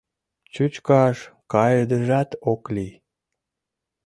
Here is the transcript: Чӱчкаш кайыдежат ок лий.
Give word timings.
Чӱчкаш 0.53 1.17
кайыдежат 1.51 2.29
ок 2.51 2.61
лий. 2.75 2.93